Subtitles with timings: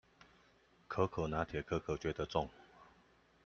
[0.87, 2.49] 可可拿鐵，可可覺得重